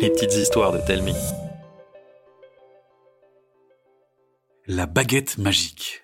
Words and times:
Les 0.00 0.10
petites 0.10 0.34
histoires 0.34 0.72
de 0.72 0.78
Telmi. 0.86 1.14
La 4.66 4.86
baguette 4.86 5.38
magique. 5.38 6.02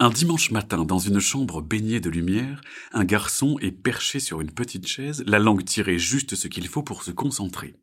Un 0.00 0.10
dimanche 0.10 0.50
matin, 0.50 0.84
dans 0.84 0.98
une 0.98 1.20
chambre 1.20 1.62
baignée 1.62 2.00
de 2.00 2.10
lumière, 2.10 2.60
un 2.92 3.04
garçon 3.04 3.58
est 3.60 3.70
perché 3.70 4.18
sur 4.18 4.40
une 4.40 4.50
petite 4.50 4.86
chaise, 4.86 5.22
la 5.26 5.38
langue 5.38 5.64
tirée 5.64 5.98
juste 5.98 6.34
ce 6.34 6.48
qu'il 6.48 6.66
faut 6.66 6.82
pour 6.82 7.04
se 7.04 7.12
concentrer. 7.12 7.76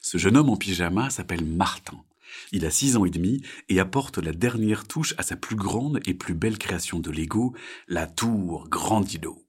Ce 0.00 0.18
jeune 0.18 0.36
homme 0.36 0.50
en 0.50 0.56
pyjama 0.56 1.08
s'appelle 1.10 1.44
Martin. 1.44 2.04
Il 2.52 2.66
a 2.66 2.70
six 2.70 2.96
ans 2.96 3.04
et 3.04 3.10
demi 3.10 3.42
et 3.68 3.80
apporte 3.80 4.18
la 4.18 4.32
dernière 4.32 4.86
touche 4.86 5.14
à 5.18 5.22
sa 5.22 5.36
plus 5.36 5.56
grande 5.56 6.00
et 6.06 6.14
plus 6.14 6.34
belle 6.34 6.58
création 6.58 6.98
de 6.98 7.10
Lego, 7.10 7.54
la 7.88 8.06
tour 8.06 8.68
Grandido. 8.68 9.46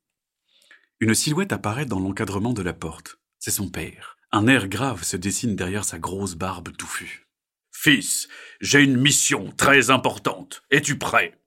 Une 0.99 1.13
silhouette 1.13 1.53
apparaît 1.53 1.85
dans 1.85 1.99
l'encadrement 1.99 2.53
de 2.53 2.61
la 2.61 2.73
porte. 2.73 3.19
C'est 3.39 3.51
son 3.51 3.69
père. 3.69 4.16
Un 4.31 4.47
air 4.47 4.67
grave 4.67 5.03
se 5.03 5.15
dessine 5.15 5.55
derrière 5.55 5.85
sa 5.85 5.99
grosse 5.99 6.35
barbe 6.35 6.75
touffue. 6.75 7.27
Fils, 7.71 8.27
j'ai 8.59 8.83
une 8.83 8.97
mission 8.97 9.53
très 9.55 9.89
importante. 9.89 10.63
Es-tu 10.69 10.97
prêt? 10.97 11.39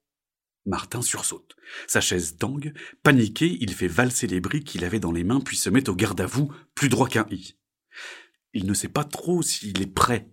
Martin 0.64 1.02
sursaute. 1.02 1.56
Sa 1.86 2.00
chaise 2.00 2.36
tangue. 2.38 2.72
Paniqué, 3.02 3.58
il 3.60 3.74
fait 3.74 3.86
valser 3.86 4.26
les 4.26 4.40
briques 4.40 4.66
qu'il 4.66 4.84
avait 4.84 5.00
dans 5.00 5.12
les 5.12 5.24
mains 5.24 5.40
puis 5.40 5.56
se 5.56 5.68
met 5.68 5.90
au 5.90 5.94
garde 5.94 6.20
à 6.22 6.26
vous, 6.26 6.52
plus 6.74 6.88
droit 6.88 7.08
qu'un 7.08 7.26
i. 7.30 7.56
Il 8.54 8.66
ne 8.66 8.74
sait 8.74 8.88
pas 8.88 9.04
trop 9.04 9.42
s'il 9.42 9.82
est 9.82 9.94
prêt. 9.94 10.30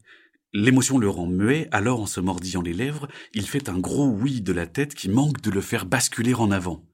L'émotion 0.54 0.98
le 0.98 1.10
rend 1.10 1.28
muet, 1.28 1.68
alors 1.72 2.00
en 2.00 2.06
se 2.06 2.22
mordillant 2.22 2.62
les 2.62 2.74
lèvres, 2.74 3.10
il 3.34 3.46
fait 3.46 3.68
un 3.68 3.78
gros 3.78 4.08
oui 4.08 4.42
de 4.42 4.54
la 4.54 4.68
tête 4.68 4.96
qui 4.96 5.10
manque 5.10 5.42
de 5.42 5.52
le 5.52 5.62
faire 5.62 5.86
basculer 5.86 6.34
en 6.34 6.52
avant. 6.52 6.88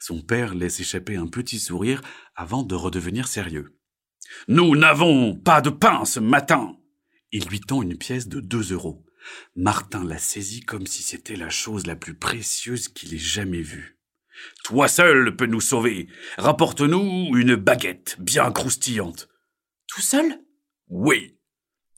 Son 0.00 0.20
père 0.20 0.54
laisse 0.54 0.80
échapper 0.80 1.14
un 1.14 1.28
petit 1.28 1.60
sourire 1.60 2.02
avant 2.34 2.64
de 2.64 2.74
redevenir 2.74 3.28
sérieux. 3.28 3.79
Nous 4.48 4.76
n'avons 4.76 5.34
pas 5.34 5.60
de 5.60 5.70
pain 5.70 6.04
ce 6.04 6.20
matin. 6.20 6.76
Il 7.32 7.46
lui 7.46 7.60
tend 7.60 7.82
une 7.82 7.96
pièce 7.96 8.28
de 8.28 8.40
deux 8.40 8.72
euros. 8.72 9.04
Martin 9.54 10.04
la 10.04 10.18
saisit 10.18 10.62
comme 10.62 10.86
si 10.86 11.02
c'était 11.02 11.36
la 11.36 11.50
chose 11.50 11.86
la 11.86 11.96
plus 11.96 12.14
précieuse 12.14 12.88
qu'il 12.88 13.14
ait 13.14 13.18
jamais 13.18 13.62
vue. 13.62 13.98
Toi 14.64 14.88
seul 14.88 15.36
peux 15.36 15.46
nous 15.46 15.60
sauver. 15.60 16.08
Rapporte-nous 16.38 17.36
une 17.36 17.56
baguette 17.56 18.16
bien 18.18 18.50
croustillante. 18.50 19.28
Tout 19.86 20.00
seul? 20.00 20.40
Oui. 20.88 21.38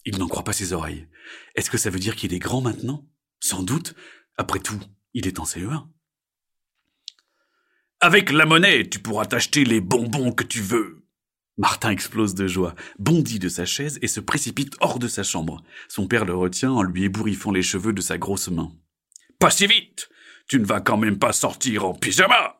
Il 0.05 0.19
n'en 0.19 0.29
croit 0.29 0.45
pas 0.45 0.53
ses 0.53 0.73
oreilles. 0.73 1.09
Est-ce 1.55 1.71
que 1.71 1.79
ça 1.79 1.91
veut 1.91 2.01
dire 2.01 2.17
qu'il 2.17 2.35
est 2.35 2.39
grand 2.39 2.61
maintenant? 2.61 3.07
Sans 3.41 3.63
doute. 3.63 3.95
Après 4.37 4.59
tout, 4.59 4.81
il 5.15 5.27
est 5.27 5.39
en 5.39 5.45
CE1. 5.45 5.87
Avec 8.01 8.33
la 8.33 8.47
monnaie, 8.47 8.89
tu 8.89 8.99
pourras 8.99 9.27
t'acheter 9.27 9.65
les 9.65 9.81
bonbons 9.81 10.33
que 10.33 10.43
tu 10.43 10.61
veux. 10.61 11.02
Martin 11.59 11.91
explose 11.91 12.35
de 12.35 12.47
joie, 12.47 12.75
bondit 12.99 13.39
de 13.39 13.49
sa 13.49 13.67
chaise 13.67 13.99
et 14.01 14.09
se 14.09 14.21
précipite 14.21 14.75
hors 14.81 14.99
de 14.99 15.09
sa 15.09 15.23
chambre. 15.23 15.63
Son 15.89 16.07
père 16.07 16.25
le 16.25 16.35
retient 16.35 16.73
en 16.73 16.83
lui 16.83 17.05
ébouriffant 17.05 17.51
les 17.51 17.63
cheveux 17.63 17.93
de 17.93 18.01
sa 18.01 18.17
grosse 18.17 18.49
main. 18.49 18.73
Pas 19.39 19.51
si 19.51 19.67
vite. 19.67 20.09
Tu 20.49 20.59
ne 20.59 20.65
vas 20.65 20.81
quand 20.81 20.97
même 20.97 21.19
pas 21.19 21.33
sortir 21.33 21.85
en 21.85 21.95
pyjama. 21.95 22.57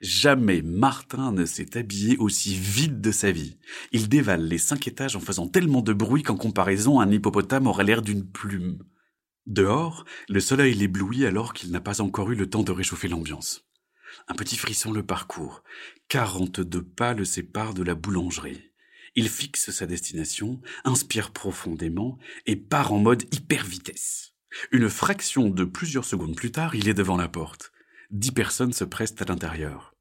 Jamais 0.00 0.60
Martin 0.60 1.32
ne 1.32 1.46
s'est 1.46 1.78
habillé 1.78 2.18
aussi 2.18 2.54
vite 2.54 3.00
de 3.00 3.10
sa 3.10 3.30
vie. 3.30 3.56
Il 3.90 4.10
dévale 4.10 4.46
les 4.46 4.58
cinq 4.58 4.86
étages 4.86 5.16
en 5.16 5.20
faisant 5.20 5.48
tellement 5.48 5.80
de 5.80 5.94
bruit 5.94 6.22
qu'en 6.22 6.36
comparaison, 6.36 7.00
un 7.00 7.10
hippopotame 7.10 7.66
aurait 7.66 7.84
l'air 7.84 8.02
d'une 8.02 8.30
plume. 8.30 8.82
Dehors, 9.46 10.04
le 10.28 10.40
soleil 10.40 10.74
l'éblouit 10.74 11.24
alors 11.24 11.54
qu'il 11.54 11.70
n'a 11.70 11.80
pas 11.80 12.02
encore 12.02 12.30
eu 12.30 12.34
le 12.34 12.50
temps 12.50 12.62
de 12.62 12.72
réchauffer 12.72 13.08
l'ambiance. 13.08 13.64
Un 14.28 14.34
petit 14.34 14.56
frisson 14.56 14.92
le 14.92 15.04
parcourt. 15.04 15.62
Quarante-deux 16.08 16.82
pas 16.82 17.14
le 17.14 17.24
séparent 17.24 17.74
de 17.74 17.82
la 17.82 17.94
boulangerie. 17.94 18.70
Il 19.16 19.28
fixe 19.28 19.70
sa 19.70 19.86
destination, 19.86 20.60
inspire 20.84 21.30
profondément 21.30 22.18
et 22.46 22.56
part 22.56 22.92
en 22.92 22.98
mode 22.98 23.22
hyper 23.32 23.64
vitesse. 23.64 24.34
Une 24.72 24.88
fraction 24.88 25.48
de 25.48 25.64
plusieurs 25.64 26.04
secondes 26.04 26.36
plus 26.36 26.50
tard, 26.50 26.74
il 26.74 26.88
est 26.88 26.94
devant 26.94 27.16
la 27.16 27.28
porte. 27.28 27.72
Dix 28.10 28.32
personnes 28.32 28.72
se 28.72 28.84
pressent 28.84 29.20
à 29.20 29.24
l'intérieur. 29.24 29.94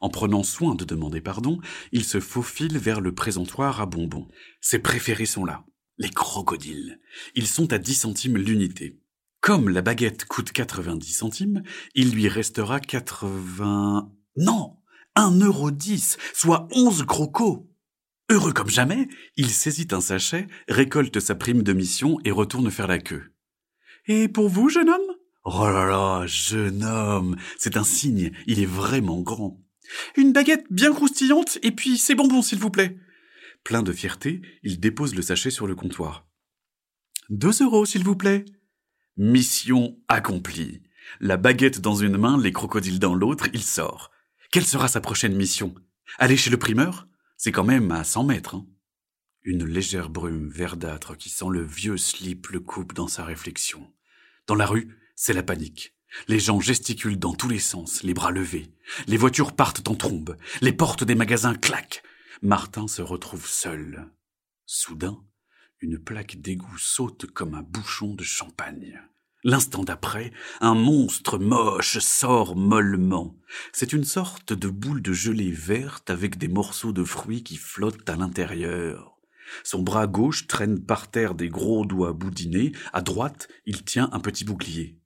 En 0.00 0.08
prenant 0.08 0.42
soin 0.42 0.74
de 0.74 0.84
demander 0.84 1.20
pardon, 1.20 1.60
il 1.92 2.04
se 2.04 2.20
faufile 2.20 2.78
vers 2.78 3.00
le 3.00 3.14
présentoir 3.14 3.80
à 3.80 3.86
bonbons. 3.86 4.28
Ses 4.60 4.78
préférés 4.78 5.26
sont 5.26 5.44
là. 5.44 5.64
Les 5.98 6.08
crocodiles. 6.08 7.00
Ils 7.34 7.46
sont 7.46 7.72
à 7.72 7.78
dix 7.78 7.94
centimes 7.94 8.38
l'unité. 8.38 8.98
Comme 9.40 9.70
la 9.70 9.80
baguette 9.80 10.26
coûte 10.26 10.52
90 10.52 11.12
centimes, 11.12 11.62
il 11.94 12.12
lui 12.12 12.28
restera 12.28 12.78
80... 12.78 14.12
Non 14.36 14.76
Un 15.14 15.40
euro 15.40 15.70
dix, 15.70 16.18
soit 16.34 16.68
onze 16.72 17.04
crocos 17.04 17.66
Heureux 18.30 18.52
comme 18.52 18.68
jamais, 18.68 19.08
il 19.36 19.50
saisit 19.50 19.88
un 19.92 20.02
sachet, 20.02 20.46
récolte 20.68 21.18
sa 21.20 21.34
prime 21.34 21.62
de 21.62 21.72
mission 21.72 22.18
et 22.24 22.30
retourne 22.30 22.70
faire 22.70 22.86
la 22.86 22.98
queue. 22.98 23.32
Et 24.06 24.28
pour 24.28 24.48
vous, 24.48 24.68
jeune 24.68 24.90
homme? 24.90 25.16
Oh 25.44 25.66
là 25.66 25.86
là, 25.86 26.26
jeune 26.26 26.84
homme 26.84 27.36
C'est 27.58 27.78
un 27.78 27.84
signe, 27.84 28.32
il 28.46 28.60
est 28.60 28.66
vraiment 28.66 29.20
grand. 29.20 29.58
Une 30.16 30.32
baguette 30.32 30.66
bien 30.70 30.92
croustillante 30.92 31.58
et 31.62 31.72
puis 31.72 31.96
ces 31.96 32.14
bonbons, 32.14 32.42
s'il 32.42 32.58
vous 32.58 32.70
plaît. 32.70 32.98
Plein 33.64 33.82
de 33.82 33.92
fierté, 33.92 34.42
il 34.62 34.80
dépose 34.80 35.14
le 35.14 35.22
sachet 35.22 35.50
sur 35.50 35.66
le 35.66 35.74
comptoir. 35.74 36.28
Deux 37.30 37.62
euros, 37.62 37.86
s'il 37.86 38.04
vous 38.04 38.16
plaît. 38.16 38.44
Mission 39.16 39.98
accomplie. 40.08 40.82
La 41.18 41.36
baguette 41.36 41.80
dans 41.80 41.96
une 41.96 42.16
main, 42.16 42.40
les 42.40 42.52
crocodiles 42.52 43.00
dans 43.00 43.14
l'autre, 43.14 43.48
il 43.52 43.62
sort. 43.62 44.10
Quelle 44.52 44.64
sera 44.64 44.88
sa 44.88 45.00
prochaine 45.00 45.34
mission? 45.34 45.74
Aller 46.18 46.36
chez 46.36 46.50
le 46.50 46.58
primeur? 46.58 47.08
C'est 47.36 47.52
quand 47.52 47.64
même 47.64 47.90
à 47.90 48.04
cent 48.04 48.24
mètres. 48.24 48.54
Hein 48.54 48.66
Une 49.42 49.64
légère 49.64 50.10
brume 50.10 50.48
verdâtre 50.48 51.16
qui 51.16 51.28
sent 51.28 51.46
le 51.50 51.62
vieux 51.62 51.96
slip 51.96 52.48
le 52.48 52.60
coupe 52.60 52.92
dans 52.92 53.08
sa 53.08 53.24
réflexion. 53.24 53.92
Dans 54.46 54.54
la 54.54 54.66
rue, 54.66 54.96
c'est 55.16 55.32
la 55.32 55.42
panique. 55.42 55.94
Les 56.28 56.38
gens 56.38 56.60
gesticulent 56.60 57.18
dans 57.18 57.34
tous 57.34 57.48
les 57.48 57.58
sens, 57.58 58.02
les 58.02 58.14
bras 58.14 58.30
levés. 58.30 58.72
Les 59.06 59.16
voitures 59.16 59.54
partent 59.54 59.86
en 59.88 59.94
trombe. 59.94 60.36
Les 60.60 60.72
portes 60.72 61.04
des 61.04 61.14
magasins 61.14 61.54
claquent. 61.54 62.02
Martin 62.42 62.88
se 62.88 63.02
retrouve 63.02 63.46
seul. 63.46 64.08
Soudain, 64.66 65.22
une 65.80 65.98
plaque 65.98 66.40
d'égout 66.40 66.78
saute 66.78 67.26
comme 67.26 67.54
un 67.54 67.62
bouchon 67.62 68.14
de 68.14 68.22
champagne. 68.22 69.00
L'instant 69.42 69.82
d'après, 69.82 70.32
un 70.60 70.74
monstre 70.74 71.38
moche 71.38 71.98
sort 71.98 72.54
mollement. 72.54 73.34
C'est 73.72 73.94
une 73.94 74.04
sorte 74.04 74.52
de 74.52 74.68
boule 74.68 75.00
de 75.00 75.14
gelée 75.14 75.50
verte 75.50 76.10
avec 76.10 76.36
des 76.36 76.48
morceaux 76.48 76.92
de 76.92 77.04
fruits 77.04 77.42
qui 77.42 77.56
flottent 77.56 78.08
à 78.10 78.16
l'intérieur. 78.16 79.16
Son 79.64 79.82
bras 79.82 80.06
gauche 80.06 80.46
traîne 80.46 80.84
par 80.84 81.10
terre 81.10 81.34
des 81.34 81.48
gros 81.48 81.86
doigts 81.86 82.12
boudinés, 82.12 82.72
à 82.92 83.00
droite, 83.00 83.48
il 83.64 83.82
tient 83.82 84.10
un 84.12 84.20
petit 84.20 84.44
bouclier. 84.44 84.98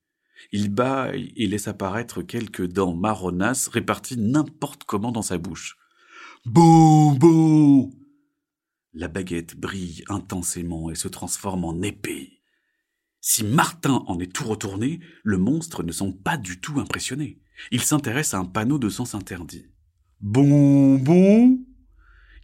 Il 0.50 0.68
bâille 0.68 1.32
et 1.36 1.46
laisse 1.46 1.68
apparaître 1.68 2.22
quelques 2.22 2.66
dents 2.66 2.94
marronasses 2.94 3.68
réparties 3.68 4.18
n'importe 4.18 4.82
comment 4.84 5.12
dans 5.12 5.22
sa 5.22 5.38
bouche. 5.38 5.76
Bonbon 6.44 7.90
La 8.96 9.08
baguette 9.08 9.56
brille 9.56 10.04
intensément 10.08 10.88
et 10.88 10.94
se 10.94 11.08
transforme 11.08 11.64
en 11.64 11.82
épée. 11.82 12.40
Si 13.20 13.42
Martin 13.42 14.04
en 14.06 14.20
est 14.20 14.32
tout 14.32 14.44
retourné, 14.44 15.00
le 15.24 15.36
monstre 15.36 15.82
ne 15.82 15.90
semble 15.90 16.16
pas 16.16 16.36
du 16.36 16.60
tout 16.60 16.78
impressionné. 16.78 17.40
Il 17.72 17.82
s'intéresse 17.82 18.34
à 18.34 18.38
un 18.38 18.44
panneau 18.44 18.78
de 18.78 18.88
sens 18.88 19.16
interdit. 19.16 19.66
Bonbon 20.20 21.58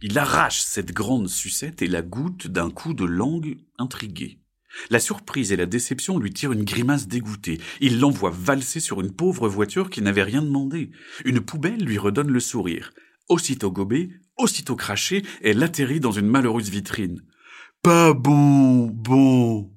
Il 0.01 0.19
arrache 0.19 0.59
cette 0.59 0.91
grande 0.91 1.29
sucette 1.29 1.81
et 1.81 1.87
la 1.87 2.01
goûte 2.01 2.47
d'un 2.47 2.69
coup 2.69 2.93
de 2.93 3.05
langue 3.05 3.57
intrigué. 3.77 4.41
La 4.89 4.99
surprise 4.99 5.53
et 5.53 5.57
la 5.57 5.65
déception 5.65 6.17
lui 6.19 6.33
tirent 6.33 6.51
une 6.51 6.65
grimace 6.65 7.07
dégoûtée. 7.07 7.61
Il 7.79 7.99
l'envoie 7.99 8.31
valser 8.31 8.81
sur 8.81 8.99
une 8.99 9.13
pauvre 9.13 9.47
voiture 9.47 9.89
qui 9.89 10.01
n'avait 10.01 10.23
rien 10.23 10.41
demandé. 10.41 10.91
Une 11.23 11.39
poubelle 11.39 11.83
lui 11.83 11.97
redonne 11.97 12.31
le 12.31 12.39
sourire. 12.41 12.91
Aussitôt 13.29 13.71
gobée, 13.71 14.09
aussitôt 14.41 14.75
crachée, 14.75 15.23
elle 15.41 15.63
atterrit 15.63 15.99
dans 15.99 16.11
une 16.11 16.27
malheureuse 16.27 16.69
vitrine. 16.69 17.21
Pas 17.81 18.13
bon, 18.13 18.87
bon. 18.87 19.71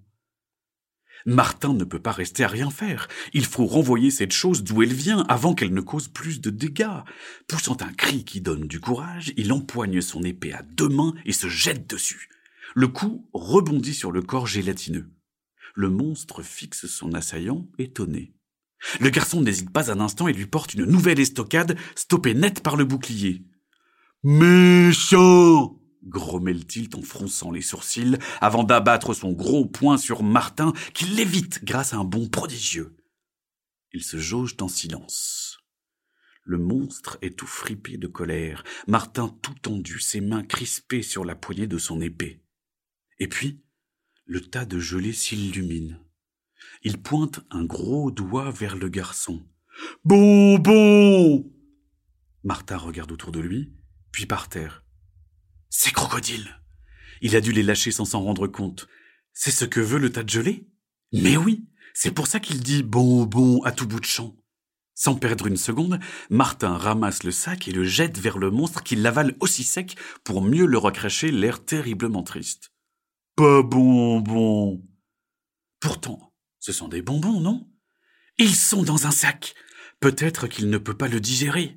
Martin 1.26 1.72
ne 1.72 1.84
peut 1.84 2.00
pas 2.00 2.12
rester 2.12 2.44
à 2.44 2.48
rien 2.48 2.70
faire. 2.70 3.08
Il 3.32 3.46
faut 3.46 3.64
renvoyer 3.64 4.10
cette 4.10 4.32
chose 4.32 4.62
d'où 4.62 4.82
elle 4.82 4.92
vient 4.92 5.24
avant 5.28 5.54
qu'elle 5.54 5.72
ne 5.72 5.80
cause 5.80 6.08
plus 6.08 6.40
de 6.40 6.50
dégâts. 6.50 7.00
Poussant 7.48 7.78
un 7.80 7.92
cri 7.92 8.24
qui 8.24 8.42
donne 8.42 8.66
du 8.66 8.78
courage, 8.78 9.32
il 9.38 9.52
empoigne 9.52 10.02
son 10.02 10.22
épée 10.22 10.52
à 10.52 10.62
deux 10.62 10.90
mains 10.90 11.14
et 11.24 11.32
se 11.32 11.48
jette 11.48 11.88
dessus. 11.88 12.28
Le 12.74 12.88
coup 12.88 13.26
rebondit 13.32 13.94
sur 13.94 14.12
le 14.12 14.20
corps 14.20 14.46
gélatineux. 14.46 15.08
Le 15.74 15.88
monstre 15.88 16.42
fixe 16.42 16.86
son 16.86 17.14
assaillant, 17.14 17.66
étonné. 17.78 18.34
Le 19.00 19.08
garçon 19.08 19.40
n'hésite 19.40 19.70
pas 19.70 19.90
un 19.90 20.00
instant 20.00 20.28
et 20.28 20.32
lui 20.34 20.46
porte 20.46 20.74
une 20.74 20.84
nouvelle 20.84 21.20
estocade, 21.20 21.78
stoppée 21.94 22.34
net 22.34 22.62
par 22.62 22.76
le 22.76 22.84
bouclier. 22.84 23.42
Méchant 24.26 25.78
grommelle-t-il 26.02 26.88
en 26.96 27.02
fronçant 27.02 27.50
les 27.50 27.60
sourcils 27.60 28.16
avant 28.40 28.64
d'abattre 28.64 29.12
son 29.12 29.32
gros 29.32 29.66
poing 29.66 29.98
sur 29.98 30.22
Martin 30.22 30.72
qui 30.94 31.04
l'évite 31.04 31.62
grâce 31.62 31.92
à 31.92 31.98
un 31.98 32.04
bond 32.04 32.26
prodigieux. 32.28 32.96
Ils 33.92 34.02
se 34.02 34.16
jaugent 34.16 34.56
en 34.62 34.68
silence. 34.68 35.58
Le 36.42 36.56
monstre 36.56 37.18
est 37.20 37.38
tout 37.38 37.46
fripé 37.46 37.98
de 37.98 38.06
colère, 38.06 38.64
Martin 38.86 39.28
tout 39.42 39.54
tendu, 39.60 40.00
ses 40.00 40.22
mains 40.22 40.42
crispées 40.42 41.02
sur 41.02 41.26
la 41.26 41.34
poignée 41.34 41.66
de 41.66 41.76
son 41.76 42.00
épée. 42.00 42.42
Et 43.18 43.28
puis, 43.28 43.62
le 44.24 44.40
tas 44.40 44.64
de 44.64 44.78
gelée 44.78 45.12
s'illumine. 45.12 46.00
Il 46.82 47.02
pointe 47.02 47.40
un 47.50 47.64
gros 47.64 48.10
doigt 48.10 48.50
vers 48.50 48.76
le 48.76 48.88
garçon. 48.88 49.46
Bon, 50.02 50.58
bon 50.58 51.52
Martin 52.42 52.78
regarde 52.78 53.12
autour 53.12 53.30
de 53.30 53.40
lui, 53.40 53.74
puis 54.14 54.26
par 54.26 54.48
terre. 54.48 54.84
Ces 55.70 55.90
crocodiles 55.90 56.60
Il 57.20 57.34
a 57.34 57.40
dû 57.40 57.50
les 57.50 57.64
lâcher 57.64 57.90
sans 57.90 58.04
s'en 58.04 58.22
rendre 58.22 58.46
compte. 58.46 58.86
C'est 59.32 59.50
ce 59.50 59.64
que 59.64 59.80
veut 59.80 59.98
le 59.98 60.12
tas 60.12 60.22
de 60.22 60.30
gelée? 60.30 60.68
Mais 61.12 61.36
oui, 61.36 61.66
c'est 61.94 62.12
pour 62.12 62.28
ça 62.28 62.38
qu'il 62.38 62.60
dit 62.60 62.84
bon, 62.84 63.24
bon 63.24 63.60
à 63.64 63.72
tout 63.72 63.88
bout 63.88 63.98
de 63.98 64.04
champ. 64.04 64.36
Sans 64.94 65.16
perdre 65.16 65.48
une 65.48 65.56
seconde, 65.56 65.98
Martin 66.30 66.78
ramasse 66.78 67.24
le 67.24 67.32
sac 67.32 67.66
et 67.66 67.72
le 67.72 67.82
jette 67.82 68.16
vers 68.16 68.38
le 68.38 68.52
monstre 68.52 68.84
qui 68.84 68.94
l'avale 68.94 69.34
aussi 69.40 69.64
sec 69.64 69.96
pour 70.22 70.42
mieux 70.42 70.66
le 70.66 70.78
recracher 70.78 71.32
l'air 71.32 71.64
terriblement 71.64 72.22
triste. 72.22 72.72
Pas 73.34 73.64
bonbon. 73.64 74.80
Pourtant, 75.80 76.32
ce 76.60 76.70
sont 76.70 76.86
des 76.86 77.02
bonbons, 77.02 77.40
non? 77.40 77.68
Ils 78.38 78.54
sont 78.54 78.84
dans 78.84 79.08
un 79.08 79.10
sac. 79.10 79.56
Peut-être 79.98 80.46
qu'il 80.46 80.70
ne 80.70 80.78
peut 80.78 80.96
pas 80.96 81.08
le 81.08 81.18
digérer. 81.18 81.76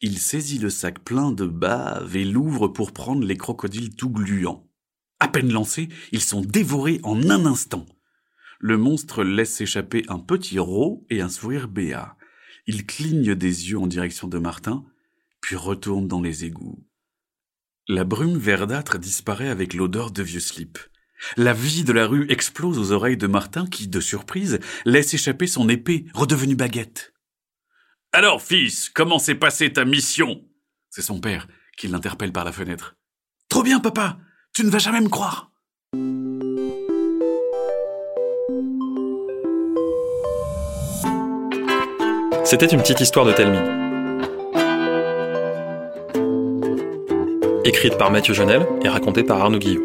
Il 0.00 0.18
saisit 0.18 0.58
le 0.58 0.70
sac 0.70 1.00
plein 1.00 1.32
de 1.32 1.46
bave 1.46 2.16
et 2.16 2.24
l'ouvre 2.24 2.68
pour 2.68 2.92
prendre 2.92 3.24
les 3.24 3.36
crocodiles 3.36 3.94
tout 3.94 4.10
gluants. 4.10 4.68
À 5.20 5.28
peine 5.28 5.52
lancés, 5.52 5.88
ils 6.12 6.22
sont 6.22 6.40
dévorés 6.40 7.00
en 7.02 7.30
un 7.30 7.46
instant. 7.46 7.86
Le 8.60 8.76
monstre 8.76 9.24
laisse 9.24 9.60
échapper 9.60 10.04
un 10.08 10.18
petit 10.18 10.58
rot 10.58 11.04
et 11.10 11.20
un 11.20 11.28
sourire 11.28 11.68
béat. 11.68 12.16
Il 12.66 12.86
cligne 12.86 13.34
des 13.34 13.70
yeux 13.70 13.78
en 13.78 13.86
direction 13.86 14.28
de 14.28 14.38
Martin, 14.38 14.84
puis 15.40 15.56
retourne 15.56 16.08
dans 16.08 16.20
les 16.20 16.44
égouts. 16.44 16.84
La 17.88 18.04
brume 18.04 18.36
verdâtre 18.36 18.98
disparaît 18.98 19.48
avec 19.48 19.74
l'odeur 19.74 20.10
de 20.10 20.22
vieux 20.22 20.40
slip. 20.40 20.78
La 21.36 21.52
vie 21.52 21.84
de 21.84 21.92
la 21.92 22.06
rue 22.06 22.30
explose 22.30 22.78
aux 22.78 22.92
oreilles 22.92 23.16
de 23.16 23.26
Martin 23.26 23.66
qui, 23.66 23.88
de 23.88 24.00
surprise, 24.00 24.60
laisse 24.84 25.14
échapper 25.14 25.46
son 25.46 25.68
épée, 25.68 26.04
redevenue 26.14 26.54
baguette. 26.54 27.12
Alors, 28.12 28.40
fils, 28.40 28.88
comment 28.88 29.18
s'est 29.18 29.34
passée 29.34 29.72
ta 29.72 29.84
mission? 29.84 30.40
C'est 30.90 31.02
son 31.02 31.20
père 31.20 31.46
qui 31.76 31.88
l'interpelle 31.88 32.32
par 32.32 32.44
la 32.44 32.52
fenêtre. 32.52 32.96
Trop 33.50 33.62
bien, 33.62 33.80
papa 33.80 34.16
Tu 34.54 34.64
ne 34.64 34.70
vas 34.70 34.78
jamais 34.78 35.00
me 35.00 35.08
croire 35.08 35.50
C'était 42.44 42.66
une 42.66 42.80
petite 42.80 43.00
histoire 43.00 43.26
de 43.26 43.32
Telmi. 43.32 43.58
Écrite 47.66 47.98
par 47.98 48.10
Mathieu 48.10 48.32
Jonel 48.32 48.66
et 48.82 48.88
racontée 48.88 49.22
par 49.22 49.42
Arnaud 49.42 49.58
Guillot. 49.58 49.84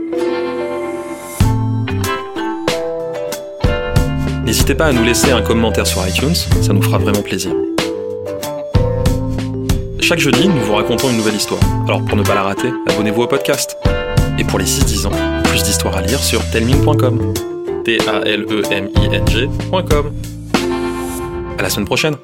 N'hésitez 4.46 4.76
pas 4.76 4.86
à 4.86 4.92
nous 4.94 5.04
laisser 5.04 5.32
un 5.32 5.42
commentaire 5.42 5.86
sur 5.86 6.08
iTunes, 6.08 6.36
ça 6.36 6.72
nous 6.72 6.82
fera 6.82 6.98
vraiment 6.98 7.22
plaisir. 7.22 7.54
Chaque 10.04 10.20
jeudi, 10.20 10.50
nous 10.50 10.60
vous 10.60 10.74
racontons 10.74 11.10
une 11.10 11.16
nouvelle 11.16 11.36
histoire. 11.36 11.62
Alors 11.86 12.04
pour 12.04 12.18
ne 12.18 12.24
pas 12.24 12.36
la 12.36 12.44
rater, 12.44 12.68
abonnez-vous 12.90 13.22
au 13.22 13.28
podcast. 13.28 13.78
Et 14.38 14.44
pour 14.44 14.60
les 14.60 14.66
6-10 14.66 15.08
ans, 15.08 15.12
plus 15.46 15.64
d'histoires 15.64 15.96
à 15.96 16.02
lire 16.02 16.20
sur 16.20 16.42
telming.com. 16.52 17.34
T-A-L-E-M-I-N-G.com. 17.86 18.54
À 21.58 21.62
la 21.62 21.70
semaine 21.70 21.86
prochaine! 21.86 22.18